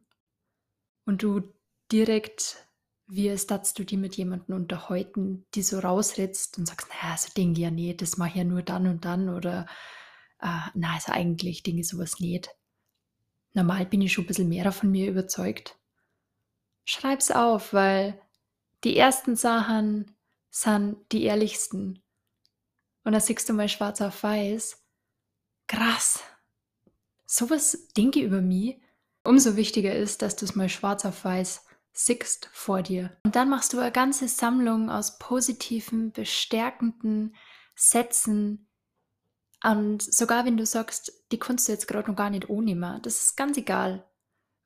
und 1.05 1.23
du 1.23 1.53
direkt 1.93 2.67
wie 3.09 3.29
es 3.29 3.47
du 3.47 3.85
die 3.85 3.97
mit 3.97 4.17
jemandem 4.17 4.57
unterhalten, 4.57 5.47
die 5.55 5.63
so 5.63 5.79
rausritzt 5.79 6.59
und 6.59 6.67
sagst, 6.67 6.89
naja, 6.89 7.17
so 7.17 7.29
Dinge 7.37 7.59
ja 7.59 7.71
nicht, 7.71 8.03
das 8.03 8.17
mache 8.17 8.31
ich 8.31 8.35
ja 8.37 8.45
nur 8.45 8.63
dann 8.63 8.87
und 8.87 9.05
dann 9.05 9.29
oder 9.29 9.67
äh, 10.41 10.59
na, 10.75 10.95
also 10.95 11.13
eigentlich 11.13 11.63
Dinge 11.63 11.85
sowas 11.85 12.19
nicht. 12.19 12.51
Normal 13.57 13.87
bin 13.87 14.03
ich 14.03 14.13
schon 14.13 14.25
ein 14.25 14.27
bisschen 14.27 14.51
mehr 14.51 14.71
von 14.71 14.91
mir 14.91 15.09
überzeugt. 15.09 15.79
Schreib's 16.85 17.31
auf, 17.31 17.73
weil 17.73 18.21
die 18.85 18.97
ersten 18.97 19.35
Sachen 19.35 20.15
sind 20.51 20.99
die 21.11 21.25
ehrlichsten. 21.25 22.03
Und 23.03 23.13
da 23.13 23.21
siehst 23.21 23.49
du 23.49 23.55
mal 23.55 23.71
schwarz 23.71 24.03
auf 24.03 24.23
weiß. 24.23 24.85
Krass. 25.69 26.23
Sowas 27.25 27.89
denke 27.97 28.19
ich 28.19 28.27
über 28.27 28.43
mich. 28.43 28.79
Umso 29.25 29.57
wichtiger 29.57 29.95
ist, 29.95 30.21
dass 30.21 30.37
du 30.37 30.45
es 30.45 30.55
mal 30.55 30.69
schwarz 30.69 31.07
auf 31.07 31.25
weiß 31.25 31.65
siehst 31.99 32.51
vor 32.53 32.83
dir. 32.83 33.17
Und 33.25 33.37
dann 33.37 33.49
machst 33.49 33.73
du 33.73 33.79
eine 33.79 33.91
ganze 33.91 34.29
Sammlung 34.29 34.91
aus 34.91 35.19
positiven, 35.19 36.13
bestärkenden 36.13 37.35
Sätzen. 37.75 38.69
Und 39.67 40.01
sogar 40.01 40.45
wenn 40.45 40.57
du 40.57 40.65
sagst, 40.65 41.25
die 41.33 41.41
kannst 41.41 41.67
du 41.67 41.73
jetzt 41.73 41.89
gerade 41.89 42.09
noch 42.09 42.17
gar 42.17 42.31
nicht 42.31 42.49
ohnehmen, 42.49 43.03
das 43.03 43.21
ist 43.21 43.37
ganz 43.37 43.57
egal, 43.57 44.09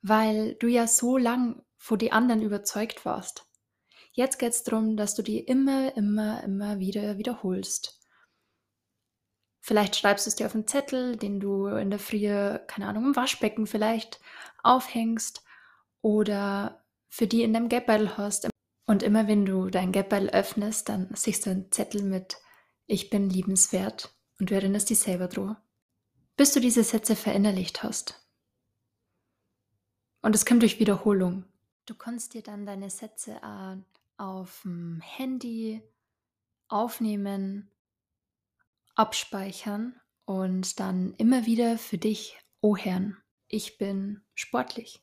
weil 0.03 0.53
du 0.55 0.67
ja 0.67 0.85
so 0.85 1.17
lang 1.17 1.63
vor 1.75 1.97
die 1.97 2.11
anderen 2.11 2.43
überzeugt 2.43 3.03
warst. 3.03 3.47
Jetzt 4.11 4.37
geht 4.37 4.51
es 4.51 4.61
darum, 4.61 4.97
dass 4.97 5.15
du 5.15 5.23
die 5.23 5.39
immer, 5.39 5.97
immer, 5.97 6.43
immer 6.43 6.77
wieder 6.77 7.17
wiederholst. 7.17 7.99
Vielleicht 9.59 9.95
schreibst 9.95 10.27
du 10.27 10.29
es 10.29 10.35
dir 10.35 10.45
auf 10.45 10.53
einen 10.53 10.67
Zettel, 10.67 11.17
den 11.17 11.39
du 11.39 11.65
in 11.65 11.89
der 11.89 11.97
Früh, 11.97 12.59
keine 12.67 12.87
Ahnung, 12.87 13.05
im 13.05 13.15
Waschbecken 13.15 13.65
vielleicht 13.65 14.19
aufhängst 14.61 15.43
oder 16.01 16.85
für 17.09 17.25
die 17.25 17.41
in 17.41 17.53
deinem 17.53 17.69
Geldbeutel 17.69 18.17
hast. 18.17 18.47
Und 18.85 19.01
immer 19.01 19.27
wenn 19.27 19.47
du 19.47 19.71
dein 19.71 19.93
Geldbeutel 19.93 20.29
öffnest, 20.29 20.89
dann 20.89 21.09
siehst 21.15 21.47
du 21.47 21.49
einen 21.49 21.71
Zettel 21.71 22.03
mit 22.03 22.37
Ich 22.85 23.09
bin 23.09 23.31
liebenswert 23.31 24.13
und 24.41 24.49
du 24.49 24.55
erinnerst 24.55 24.89
dich 24.89 24.99
selber 24.99 25.29
dran. 25.29 25.55
Bis 26.35 26.51
du 26.51 26.59
diese 26.59 26.83
Sätze 26.83 27.15
verinnerlicht 27.15 27.83
hast. 27.83 28.27
Und 30.21 30.35
es 30.35 30.45
kommt 30.45 30.61
durch 30.63 30.79
Wiederholung. 30.79 31.45
Du 31.85 31.95
kannst 31.95 32.33
dir 32.33 32.41
dann 32.41 32.65
deine 32.65 32.89
Sätze 32.89 33.39
auf 34.17 34.61
dem 34.63 34.99
Handy 35.01 35.81
aufnehmen, 36.67 37.71
abspeichern 38.95 39.95
und 40.25 40.81
dann 40.81 41.13
immer 41.15 41.45
wieder 41.45 41.77
für 41.77 41.97
dich 41.97 42.37
ohren. 42.59 43.17
Ich 43.47 43.77
bin 43.77 44.21
sportlich 44.35 45.01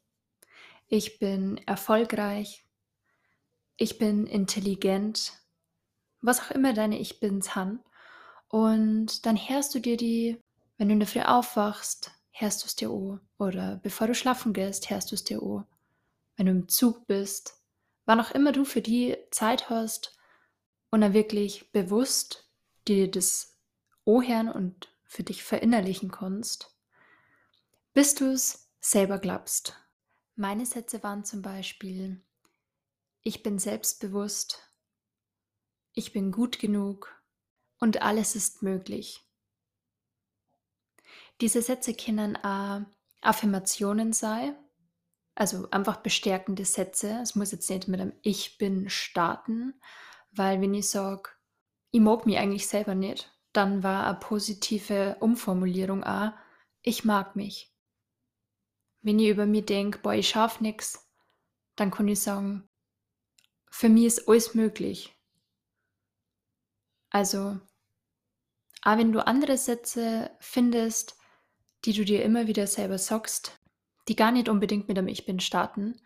ich 0.89 1.19
bin 1.19 1.59
erfolgreich, 1.67 2.65
ich 3.77 3.99
bin 3.99 4.27
intelligent, 4.27 5.35
was 6.23 6.41
auch 6.41 6.51
immer 6.51 6.73
deine 6.73 6.99
Ich 6.99 7.21
Bins 7.21 7.55
haben. 7.55 7.81
Und 8.49 9.27
dann 9.27 9.37
hörst 9.37 9.75
du 9.75 9.79
dir 9.79 9.97
die, 9.97 10.41
wenn 10.77 10.89
du 10.89 10.95
in 10.95 11.01
der 11.01 11.09
Früh 11.09 11.21
aufwachst, 11.21 12.13
hörst 12.31 12.63
du 12.63 12.67
es 12.67 12.77
dir 12.77 12.91
an. 12.91 13.21
Oder 13.39 13.81
bevor 13.83 14.07
du 14.07 14.15
schlafen 14.15 14.53
gehst, 14.53 14.91
hörst 14.91 15.11
du 15.11 15.15
es 15.15 15.25
dir 15.25 15.43
an. 15.43 15.67
Wenn 16.37 16.47
du 16.47 16.53
im 16.53 16.69
Zug 16.69 17.07
bist, 17.07 17.61
wann 18.07 18.21
auch 18.21 18.31
immer 18.31 18.53
du 18.53 18.65
für 18.65 18.81
die 18.81 19.17
Zeit 19.31 19.69
hast 19.71 20.17
und 20.91 21.03
dann 21.03 21.13
wirklich 21.13 21.71
bewusst 21.73 22.49
dir 22.87 23.11
das 23.11 23.59
Ohren 24.05 24.49
und 24.49 24.89
für 25.05 25.23
dich 25.23 25.43
verinnerlichen 25.43 26.11
kannst, 26.11 26.75
bis 27.93 28.15
du 28.15 28.33
es 28.33 28.71
selber 28.81 29.19
glaubst. 29.19 29.77
Meine 30.37 30.65
Sätze 30.65 31.03
waren 31.03 31.25
zum 31.25 31.43
Beispiel, 31.43 32.23
ich 33.23 33.43
bin 33.43 33.59
selbstbewusst, 33.59 34.71
ich 35.93 36.13
bin 36.13 36.31
gut 36.31 36.59
genug 36.59 37.18
und 37.81 38.03
alles 38.03 38.35
ist 38.35 38.63
möglich. 38.63 39.25
Diese 41.41 41.63
Sätze 41.63 41.95
können 41.95 42.37
auch 42.37 42.81
Affirmationen 43.21 44.13
sein, 44.13 44.57
also 45.35 45.71
einfach 45.71 45.99
bestärkende 45.99 46.65
Sätze. 46.65 47.21
Es 47.23 47.35
muss 47.37 47.53
jetzt 47.53 47.71
nicht 47.71 47.87
mit 47.89 48.01
einem 48.01 48.13
Ich 48.23 48.59
bin 48.59 48.91
starten, 48.91 49.81
weil 50.33 50.61
wenn 50.61 50.75
ich 50.75 50.91
sage, 50.91 51.31
ich 51.91 52.01
mag 52.01 52.27
mich 52.27 52.39
eigentlich 52.39 52.67
selber 52.67 52.95
nicht, 52.95 53.33
dann 53.53 53.83
war 53.83 54.07
eine 54.07 54.19
positive 54.19 55.17
Umformulierung 55.21 56.05
auch, 56.05 56.33
ich 56.83 57.05
mag 57.05 57.37
mich. 57.37 57.73
Wenn 59.01 59.19
ich 59.19 59.29
über 59.29 59.47
mich 59.47 59.67
denke, 59.67 59.99
boah, 60.01 60.15
ich 60.15 60.29
schaffe 60.29 60.63
nichts, 60.63 61.09
dann 61.77 61.91
kann 61.91 62.09
ich 62.09 62.21
sagen, 62.21 62.69
für 63.71 63.89
mich 63.89 64.07
ist 64.07 64.29
alles 64.29 64.55
möglich. 64.55 65.15
Also, 67.11 67.61
auch 68.83 68.97
wenn 68.97 69.13
du 69.13 69.27
andere 69.27 69.57
Sätze 69.57 70.31
findest, 70.41 71.17
die 71.85 71.93
du 71.93 72.05
dir 72.05 72.23
immer 72.25 72.47
wieder 72.47 72.67
selber 72.67 72.99
sagst, 72.99 73.59
die 74.09 74.17
gar 74.17 74.33
nicht 74.33 74.49
unbedingt 74.49 74.89
mit 74.89 74.99
einem 74.99 75.09
Ich 75.09 75.27
bin 75.27 75.41
starten, 75.41 76.01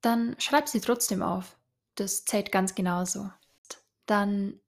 dann 0.00 0.36
schreib 0.38 0.68
sie 0.68 0.80
trotzdem 0.80 1.22
auf. 1.22 1.58
Das 1.94 2.24
zählt 2.24 2.52
ganz 2.52 2.74
genauso. 2.74 3.30
Dann 4.06 4.60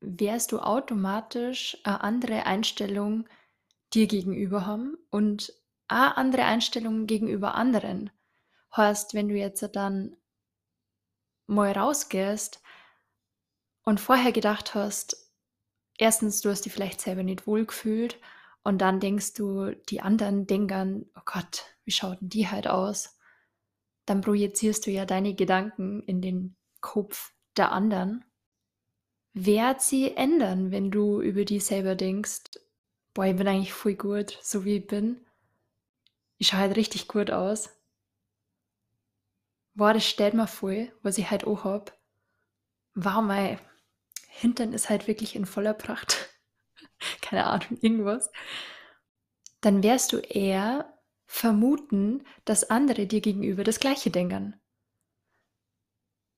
wirst 0.00 0.52
du 0.52 0.60
automatisch 0.60 1.76
eine 1.84 2.02
andere 2.02 2.46
Einstellung 2.46 3.28
dir 3.92 4.06
gegenüber 4.06 4.66
haben 4.66 4.96
und 5.10 5.52
eine 5.88 6.16
andere 6.16 6.44
Einstellung 6.44 7.06
gegenüber 7.06 7.54
anderen. 7.54 8.10
Heißt, 8.76 9.14
wenn 9.14 9.28
du 9.28 9.34
jetzt 9.34 9.66
dann 9.74 10.16
mal 11.46 11.72
rausgehst 11.72 12.62
und 13.82 14.00
vorher 14.00 14.32
gedacht 14.32 14.74
hast, 14.74 15.27
erstens, 15.98 16.40
du 16.40 16.48
hast 16.50 16.64
dich 16.64 16.72
vielleicht 16.72 17.00
selber 17.00 17.22
nicht 17.22 17.46
wohl 17.46 17.66
gefühlt 17.66 18.18
und 18.62 18.78
dann 18.78 19.00
denkst 19.00 19.34
du, 19.34 19.72
die 19.88 20.00
anderen 20.00 20.46
denken, 20.46 21.10
oh 21.16 21.22
Gott, 21.24 21.64
wie 21.84 21.90
schaut 21.90 22.20
denn 22.20 22.30
die 22.30 22.48
halt 22.48 22.66
aus? 22.66 23.18
Dann 24.06 24.22
projizierst 24.22 24.86
du 24.86 24.90
ja 24.90 25.04
deine 25.04 25.34
Gedanken 25.34 26.02
in 26.02 26.22
den 26.22 26.56
Kopf 26.80 27.32
der 27.56 27.72
anderen. 27.72 28.24
Wird 29.34 29.82
sie 29.82 30.16
ändern, 30.16 30.70
wenn 30.70 30.90
du 30.90 31.20
über 31.20 31.44
die 31.44 31.60
selber 31.60 31.94
denkst, 31.94 32.44
boah, 33.14 33.26
ich 33.26 33.36
bin 33.36 33.48
eigentlich 33.48 33.72
voll 33.72 33.94
gut, 33.94 34.38
so 34.42 34.64
wie 34.64 34.76
ich 34.76 34.86
bin. 34.86 35.24
Ich 36.38 36.48
schaue 36.48 36.60
halt 36.60 36.76
richtig 36.76 37.08
gut 37.08 37.30
aus. 37.30 37.70
Boah, 39.74 39.92
das 39.92 40.06
stellt 40.06 40.34
mir 40.34 40.46
voll, 40.46 40.92
was 41.02 41.18
ich 41.18 41.30
halt 41.30 41.46
auch 41.46 41.64
hab. 41.64 41.96
Wow, 42.94 43.22
mein 43.22 43.58
Hintern 44.28 44.72
ist 44.72 44.88
halt 44.88 45.08
wirklich 45.08 45.34
in 45.34 45.46
voller 45.46 45.74
Pracht. 45.74 46.30
Keine 47.20 47.46
Ahnung, 47.46 47.78
irgendwas. 47.80 48.30
Dann 49.60 49.82
wärst 49.82 50.12
du 50.12 50.18
eher 50.18 50.96
vermuten, 51.26 52.24
dass 52.44 52.70
andere 52.70 53.06
dir 53.06 53.20
gegenüber 53.20 53.64
das 53.64 53.80
Gleiche 53.80 54.10
denken. 54.10 54.54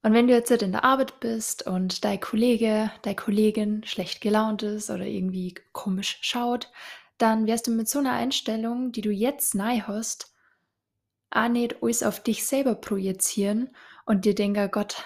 Und 0.02 0.14
wenn 0.14 0.28
du 0.28 0.32
jetzt 0.32 0.50
in 0.50 0.72
der 0.72 0.84
Arbeit 0.84 1.20
bist 1.20 1.66
und 1.66 2.04
dein 2.04 2.20
Kollege, 2.20 2.90
deine 3.02 3.16
Kollegin 3.16 3.84
schlecht 3.84 4.22
gelaunt 4.22 4.62
ist 4.62 4.88
oder 4.88 5.04
irgendwie 5.04 5.54
komisch 5.72 6.18
schaut, 6.22 6.72
dann 7.18 7.46
wirst 7.46 7.66
du 7.66 7.70
mit 7.70 7.88
so 7.88 7.98
einer 7.98 8.12
Einstellung, 8.12 8.92
die 8.92 9.02
du 9.02 9.10
jetzt 9.10 9.54
nahe 9.54 9.86
hast, 9.86 10.34
auch 11.30 11.48
nicht 11.48 11.82
alles 11.82 12.02
auf 12.02 12.22
dich 12.22 12.46
selber 12.46 12.74
projizieren 12.74 13.76
und 14.06 14.24
dir 14.24 14.34
denken, 14.34 14.70
Gott, 14.70 15.04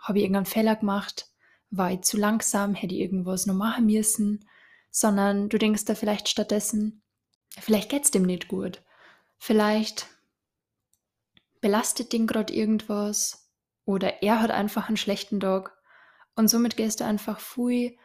habe 0.00 0.18
ich 0.18 0.24
irgendeinen 0.24 0.46
Fehler 0.46 0.76
gemacht? 0.76 1.27
War 1.70 1.92
ich 1.92 2.02
zu 2.02 2.16
langsam? 2.16 2.74
Hätte 2.74 2.94
ich 2.94 3.00
irgendwas 3.00 3.46
noch 3.46 3.54
machen 3.54 3.86
müssen? 3.86 4.48
Sondern 4.90 5.48
du 5.48 5.58
denkst 5.58 5.84
da 5.84 5.94
vielleicht 5.94 6.28
stattdessen, 6.28 7.02
vielleicht 7.60 7.90
geht 7.90 8.04
es 8.04 8.10
dem 8.10 8.22
nicht 8.22 8.48
gut. 8.48 8.82
Vielleicht 9.38 10.06
belastet 11.60 12.12
den 12.12 12.26
gerade 12.26 12.52
irgendwas 12.52 13.50
oder 13.84 14.22
er 14.22 14.40
hat 14.40 14.50
einfach 14.50 14.88
einen 14.88 14.96
schlechten 14.96 15.40
Tag. 15.40 15.76
Und 16.34 16.48
somit 16.48 16.76
gehst 16.76 17.00
du 17.00 17.04
einfach 17.04 17.40
viel 17.40 17.96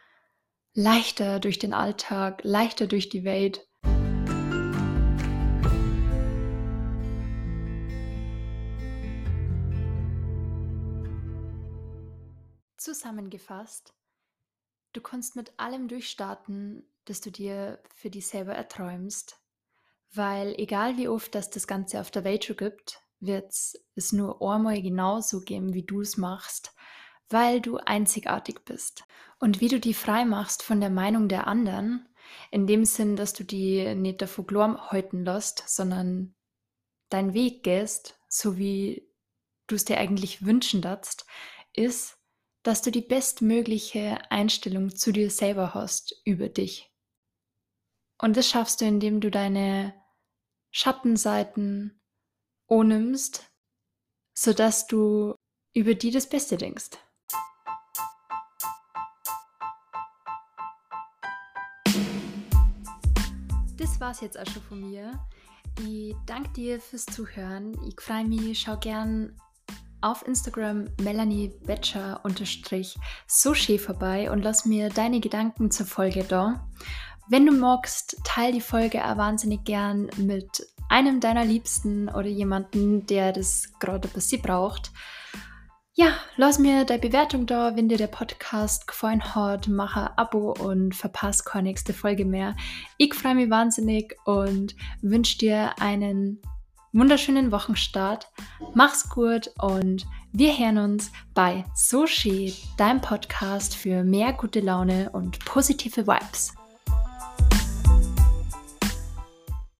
leichter 0.73 1.39
durch 1.39 1.59
den 1.59 1.73
Alltag, 1.73 2.41
leichter 2.43 2.87
durch 2.87 3.09
die 3.09 3.23
Welt. 3.23 3.67
Zusammengefasst, 12.83 13.93
du 14.91 14.99
kannst 14.99 15.37
mit 15.37 15.57
allem 15.57 15.87
durchstarten, 15.87 16.83
das 17.05 17.21
du 17.21 17.31
dir 17.31 17.81
für 17.95 18.09
dich 18.09 18.27
selber 18.27 18.55
erträumst, 18.55 19.39
weil 20.13 20.53
egal 20.57 20.97
wie 20.97 21.07
oft 21.07 21.33
das 21.33 21.49
das 21.49 21.65
Ganze 21.65 22.01
auf 22.01 22.11
der 22.11 22.25
Welt 22.25 22.43
schon 22.43 22.57
gibt, 22.57 22.99
wird 23.21 23.53
es 23.95 24.11
nur 24.11 24.41
einmal 24.41 24.81
genauso 24.81 25.39
geben, 25.39 25.73
wie 25.73 25.83
du 25.83 26.01
es 26.01 26.17
machst, 26.17 26.75
weil 27.29 27.61
du 27.61 27.77
einzigartig 27.77 28.65
bist. 28.65 29.05
Und 29.39 29.61
wie 29.61 29.69
du 29.69 29.79
die 29.79 29.93
frei 29.93 30.25
machst 30.25 30.61
von 30.61 30.81
der 30.81 30.89
Meinung 30.89 31.29
der 31.29 31.47
anderen, 31.47 32.09
in 32.51 32.67
dem 32.67 32.83
Sinn, 32.83 33.15
dass 33.15 33.31
du 33.31 33.45
die 33.45 33.95
nicht 33.95 34.21
davor 34.21 34.45
Glorm 34.45 34.91
halten 34.91 35.23
lässt, 35.23 35.63
sondern 35.69 36.35
deinen 37.07 37.33
Weg 37.33 37.63
gehst, 37.63 38.19
so 38.27 38.57
wie 38.57 39.09
du 39.67 39.75
es 39.75 39.85
dir 39.85 39.99
eigentlich 39.99 40.45
wünschen 40.45 40.81
darfst, 40.81 41.25
ist, 41.71 42.19
dass 42.63 42.81
du 42.81 42.91
die 42.91 43.01
bestmögliche 43.01 44.19
Einstellung 44.31 44.95
zu 44.95 45.11
dir 45.11 45.29
selber 45.29 45.73
hast 45.73 46.21
über 46.25 46.49
dich. 46.49 46.89
Und 48.21 48.37
das 48.37 48.49
schaffst 48.49 48.81
du, 48.81 48.85
indem 48.85 49.19
du 49.19 49.29
deine 49.29 49.93
Schattenseiten, 50.71 51.99
nimmst, 52.69 53.51
sodass 54.35 54.87
du 54.87 55.35
über 55.75 55.93
die 55.93 56.09
das 56.09 56.27
Beste 56.27 56.57
denkst. 56.57 56.89
Das 63.77 63.99
war's 63.99 64.21
jetzt 64.21 64.39
auch 64.39 64.47
schon 64.47 64.63
von 64.63 64.89
mir. 64.89 65.27
Ich 65.79 66.15
danke 66.25 66.49
dir 66.53 66.79
fürs 66.79 67.05
Zuhören. 67.05 67.77
Ich 67.87 68.01
freue 68.01 68.25
mich, 68.25 68.59
schau 68.59 68.77
gern 68.77 69.39
auf 70.03 70.27
Instagram 70.27 70.89
Melanie 71.01 71.53
Sushi 73.27 73.79
vorbei 73.79 74.29
und 74.29 74.41
lass 74.41 74.65
mir 74.65 74.89
deine 74.89 75.19
Gedanken 75.19 75.71
zur 75.71 75.85
Folge 75.85 76.23
da. 76.23 76.67
Wenn 77.29 77.45
du 77.45 77.53
magst, 77.53 78.17
teile 78.23 78.53
die 78.53 78.61
Folge 78.61 79.03
auch 79.03 79.17
wahnsinnig 79.17 79.63
gern 79.63 80.09
mit 80.17 80.67
einem 80.89 81.21
deiner 81.21 81.45
Liebsten 81.45 82.09
oder 82.09 82.27
jemanden, 82.27 83.05
der 83.07 83.31
das 83.31 83.71
gerade 83.79 84.09
bei 84.09 84.19
sie 84.19 84.37
braucht. 84.37 84.91
Ja, 85.95 86.07
lass 86.37 86.59
mir 86.59 86.85
deine 86.85 86.99
Bewertung 86.99 87.45
da, 87.45 87.75
wenn 87.75 87.87
dir 87.87 87.97
der 87.97 88.07
Podcast 88.07 88.87
gefallen 88.87 89.35
hat. 89.35 89.67
Mach 89.67 89.95
ein 89.95 90.09
Abo 90.17 90.53
und 90.53 90.95
verpasse 90.95 91.43
keine 91.45 91.69
nächste 91.69 91.93
Folge 91.93 92.25
mehr. 92.25 92.55
Ich 92.97 93.13
freue 93.13 93.35
mich 93.35 93.49
wahnsinnig 93.49 94.15
und 94.25 94.75
wünsche 95.01 95.37
dir 95.37 95.79
einen 95.79 96.41
wunderschönen 96.93 97.51
Wochenstart. 97.51 98.27
Mach's 98.73 99.09
gut 99.09 99.51
und 99.59 100.05
wir 100.31 100.57
hören 100.57 100.77
uns 100.77 101.11
bei 101.33 101.65
Sushi, 101.75 102.53
deinem 102.77 103.01
Podcast 103.01 103.75
für 103.75 104.03
mehr 104.03 104.33
gute 104.33 104.61
Laune 104.61 105.09
und 105.11 105.43
positive 105.43 106.07
Vibes. 106.07 106.53